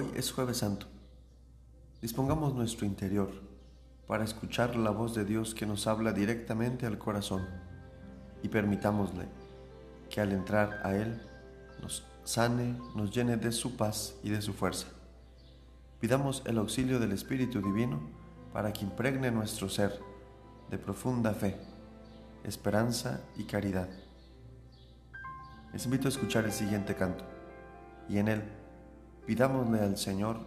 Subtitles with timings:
[0.00, 0.86] Hoy es jueves santo.
[2.00, 3.30] Dispongamos nuestro interior
[4.06, 7.46] para escuchar la voz de Dios que nos habla directamente al corazón
[8.42, 9.26] y permitámosle
[10.08, 11.20] que al entrar a Él
[11.82, 14.86] nos sane, nos llene de su paz y de su fuerza.
[16.00, 18.00] Pidamos el auxilio del Espíritu Divino
[18.54, 20.00] para que impregne nuestro ser
[20.70, 21.58] de profunda fe,
[22.44, 23.90] esperanza y caridad.
[25.74, 27.24] Les invito a escuchar el siguiente canto
[28.08, 28.59] y en él
[29.30, 30.38] pidámosle al Señor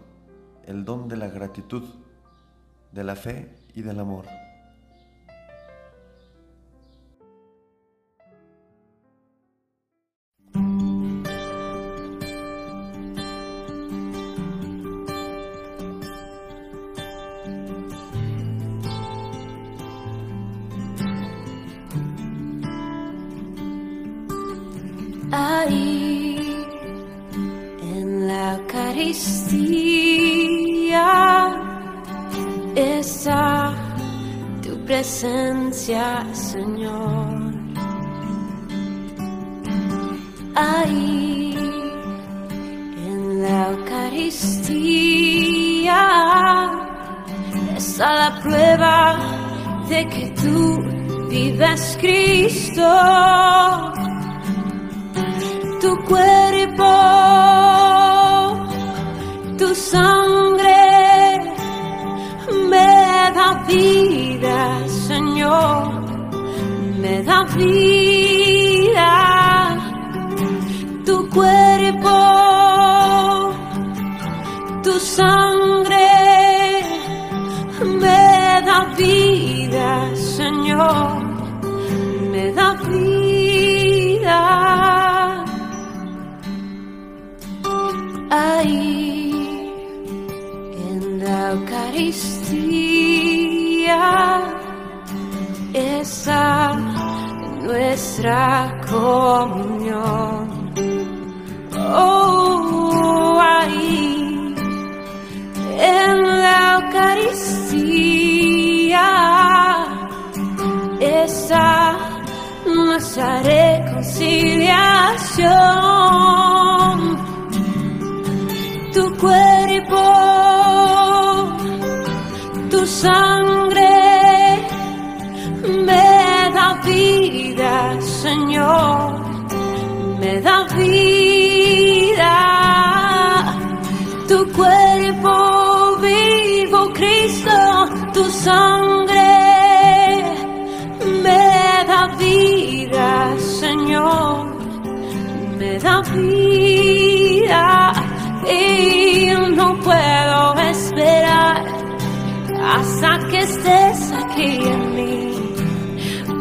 [0.66, 1.84] el don de la gratitud,
[2.92, 4.26] de la fe y del amor.
[25.32, 26.03] ahí
[33.24, 33.74] está
[34.62, 37.54] tu presencia, Señor.
[40.56, 41.56] Ahí
[43.08, 44.72] en la Eucaristía.
[47.78, 49.18] Está la prueba
[49.90, 50.82] de que tú
[51.30, 52.90] vives Cristo.
[55.82, 56.92] Tu cuerpo,
[59.64, 61.40] tu sangre
[62.72, 64.60] me da vida,
[65.08, 65.82] Señor,
[67.02, 69.12] me da vida.
[71.06, 72.18] Tu cuerpo,
[74.84, 76.12] tu sangre
[78.02, 79.90] me da vida,
[80.36, 81.24] Señor,
[82.32, 83.23] me da vida.
[97.94, 100.50] Nuestra comunión.
[101.96, 104.56] Oh, ahí
[105.78, 107.86] en la Eucaristía
[111.00, 111.96] esa
[112.66, 115.93] nuestra reconciliación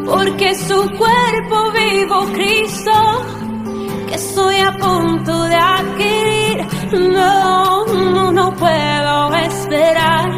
[0.05, 2.91] porque su cuerpo vivo Cristo
[4.07, 10.29] que estoy a punto de adquirir, no, no, no puedo esperar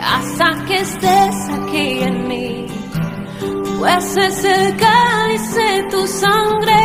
[0.00, 2.66] hasta que estés aquí en mí,
[3.78, 6.82] pues es el cáliz de tu sangre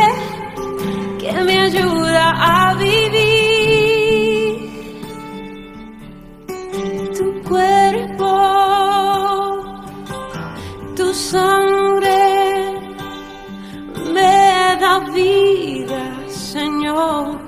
[1.18, 3.45] que me ayuda a vivir.
[11.30, 12.72] Sangre
[14.14, 17.40] me da vida, Señor,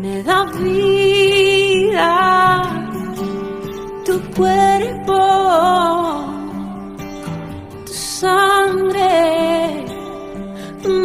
[0.00, 2.12] me da vida.
[4.06, 5.20] Tu cuerpo,
[7.84, 9.84] tu sangre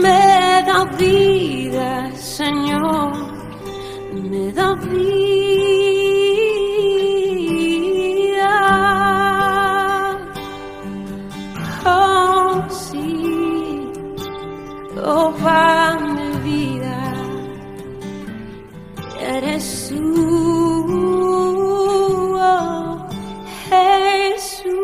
[0.01, 3.24] me da vida, Señor,
[15.05, 17.13] oh, pan de vida,
[19.19, 20.85] eres tú,
[22.39, 23.07] oh,
[23.69, 24.75] Jesús.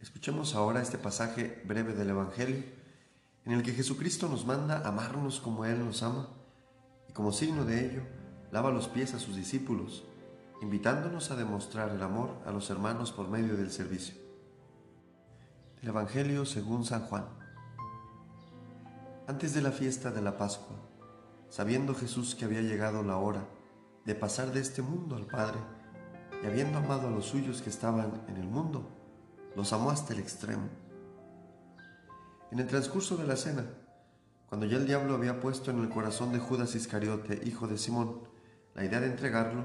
[0.00, 2.64] Escuchemos ahora este pasaje breve del Evangelio
[3.44, 6.28] en el que Jesucristo nos manda amarnos como Él nos ama
[7.08, 8.02] y como signo de ello
[8.50, 10.04] lava los pies a sus discípulos,
[10.60, 14.14] invitándonos a demostrar el amor a los hermanos por medio del servicio.
[15.82, 17.24] El Evangelio según San Juan.
[19.26, 20.76] Antes de la fiesta de la Pascua,
[21.48, 23.44] sabiendo Jesús que había llegado la hora
[24.04, 25.58] de pasar de este mundo al Padre,
[26.42, 28.88] y habiendo amado a los suyos que estaban en el mundo,
[29.56, 30.68] los amó hasta el extremo.
[32.50, 33.64] En el transcurso de la cena,
[34.48, 38.22] cuando ya el diablo había puesto en el corazón de Judas Iscariote, hijo de Simón,
[38.74, 39.64] la idea de entregarlo,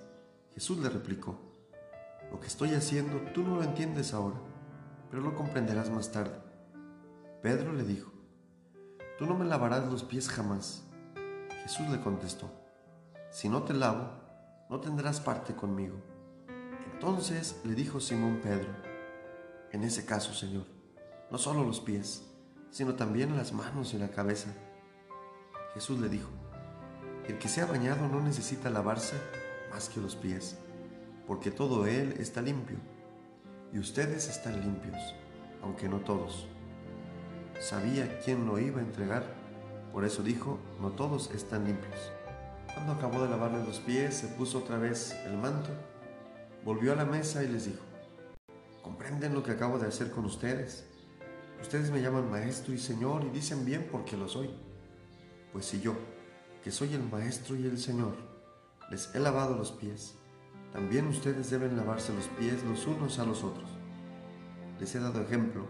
[0.53, 1.39] Jesús le replicó,
[2.31, 4.37] Lo que estoy haciendo tú no lo entiendes ahora,
[5.09, 6.37] pero lo comprenderás más tarde.
[7.41, 8.11] Pedro le dijo,
[9.17, 10.83] Tú no me lavarás los pies jamás.
[11.63, 12.51] Jesús le contestó,
[13.29, 14.09] Si no te lavo,
[14.69, 15.97] no tendrás parte conmigo.
[16.93, 18.69] Entonces le dijo Simón Pedro,
[19.71, 20.65] En ese caso, Señor,
[21.31, 22.27] no solo los pies,
[22.71, 24.53] sino también las manos y la cabeza.
[25.73, 26.29] Jesús le dijo,
[27.27, 29.15] El que se ha bañado no necesita lavarse
[29.71, 30.57] más que los pies,
[31.25, 32.77] porque todo él está limpio,
[33.73, 34.97] y ustedes están limpios,
[35.61, 36.47] aunque no todos.
[37.59, 39.23] Sabía quién lo iba a entregar,
[39.93, 42.11] por eso dijo, no todos están limpios.
[42.73, 45.69] Cuando acabó de lavarle los pies, se puso otra vez el manto,
[46.65, 47.83] volvió a la mesa y les dijo,
[48.81, 50.85] ¿comprenden lo que acabo de hacer con ustedes?
[51.61, 54.49] Ustedes me llaman maestro y señor y dicen bien porque lo soy.
[55.53, 55.93] Pues si yo,
[56.61, 58.30] que soy el maestro y el señor,
[58.91, 60.15] les he lavado los pies,
[60.73, 63.69] también ustedes deben lavarse los pies los unos a los otros.
[64.79, 65.65] Les he dado ejemplo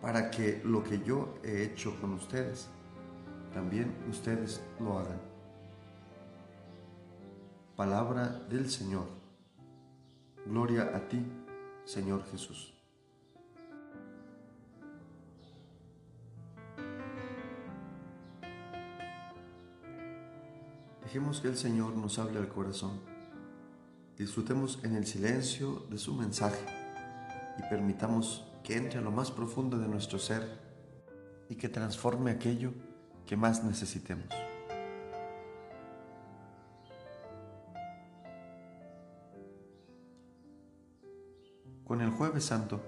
[0.00, 2.68] para que lo que yo he hecho con ustedes,
[3.52, 5.20] también ustedes lo hagan.
[7.74, 9.08] Palabra del Señor.
[10.46, 11.20] Gloria a ti,
[11.84, 12.75] Señor Jesús.
[21.06, 22.98] Dejemos que el Señor nos hable al corazón.
[24.18, 26.58] Disfrutemos en el silencio de su mensaje
[27.56, 30.42] y permitamos que entre a lo más profundo de nuestro ser
[31.48, 32.72] y que transforme aquello
[33.24, 34.26] que más necesitemos.
[41.84, 42.80] Con el jueves santo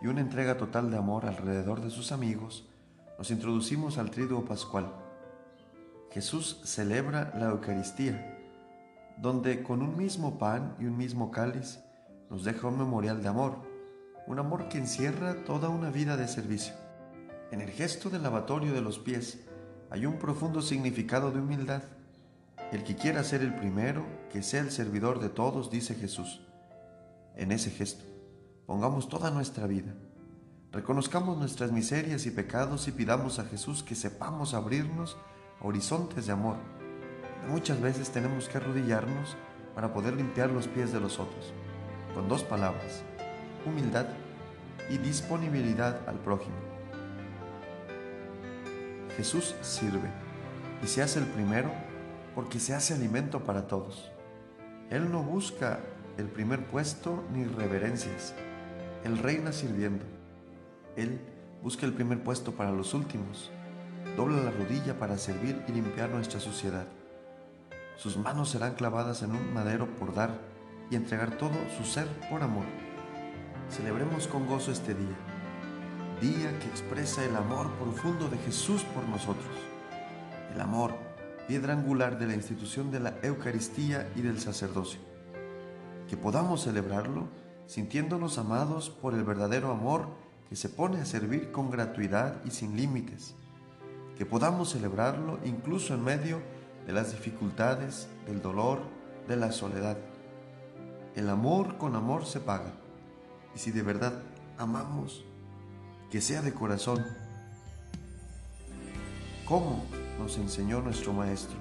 [0.00, 2.66] y una entrega total de amor alrededor de sus amigos,
[3.18, 4.90] nos introducimos al triduo pascual
[6.10, 8.38] Jesús celebra la Eucaristía,
[9.18, 11.80] donde con un mismo pan y un mismo cáliz
[12.30, 13.58] nos deja un memorial de amor,
[14.26, 16.72] un amor que encierra toda una vida de servicio.
[17.50, 19.40] En el gesto del lavatorio de los pies
[19.90, 21.82] hay un profundo significado de humildad.
[22.72, 26.40] El que quiera ser el primero, que sea el servidor de todos, dice Jesús.
[27.36, 28.04] En ese gesto,
[28.66, 29.94] pongamos toda nuestra vida.
[30.72, 35.16] Reconozcamos nuestras miserias y pecados y pidamos a Jesús que sepamos abrirnos
[35.60, 36.56] horizontes de amor.
[37.48, 39.36] Muchas veces tenemos que arrodillarnos
[39.74, 41.52] para poder limpiar los pies de los otros,
[42.14, 43.02] con dos palabras,
[43.66, 44.06] humildad
[44.90, 46.56] y disponibilidad al prójimo.
[49.16, 50.08] Jesús sirve
[50.82, 51.70] y se hace el primero
[52.34, 54.10] porque se hace alimento para todos.
[54.90, 55.80] Él no busca
[56.18, 58.34] el primer puesto ni reverencias.
[59.04, 60.04] Él reina sirviendo.
[60.96, 61.20] Él
[61.62, 63.50] busca el primer puesto para los últimos
[64.16, 66.86] dobla la rodilla para servir y limpiar nuestra suciedad.
[67.96, 70.38] Sus manos serán clavadas en un madero por dar
[70.90, 72.64] y entregar todo su ser por amor.
[73.70, 75.16] Celebremos con gozo este día,
[76.20, 79.50] día que expresa el amor profundo de Jesús por nosotros.
[80.54, 80.94] El amor,
[81.46, 85.00] piedra angular de la institución de la Eucaristía y del sacerdocio.
[86.08, 87.28] Que podamos celebrarlo
[87.66, 90.08] sintiéndonos amados por el verdadero amor
[90.48, 93.34] que se pone a servir con gratuidad y sin límites
[94.18, 96.42] que podamos celebrarlo incluso en medio
[96.84, 98.80] de las dificultades, del dolor,
[99.28, 99.96] de la soledad.
[101.14, 102.72] El amor con amor se paga.
[103.54, 104.20] Y si de verdad
[104.58, 105.24] amamos,
[106.10, 107.06] que sea de corazón,
[109.44, 109.84] como
[110.18, 111.56] nos enseñó nuestro Maestro.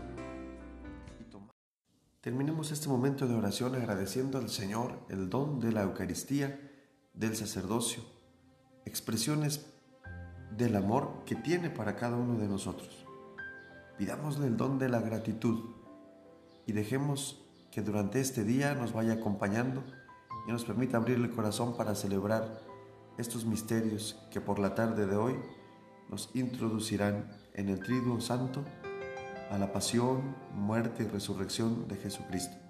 [2.21, 6.59] Terminemos este momento de oración agradeciendo al Señor el don de la Eucaristía,
[7.13, 8.03] del sacerdocio,
[8.85, 9.76] expresiones
[10.55, 13.05] del amor que tiene para cada uno de nosotros.
[13.97, 15.71] Pidámosle el don de la gratitud
[16.65, 19.83] y dejemos que durante este día nos vaya acompañando
[20.47, 22.59] y nos permita abrir el corazón para celebrar
[23.17, 25.35] estos misterios que por la tarde de hoy
[26.09, 28.63] nos introducirán en el Triduo Santo
[29.49, 32.66] a la pasión, muerte y resurrección de Jesucristo.